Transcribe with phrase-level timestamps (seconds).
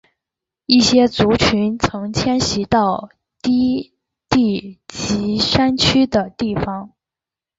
[0.65, 3.09] 一些族群曾迁徙到
[3.39, 3.93] 低
[4.29, 6.93] 地及山区的地方。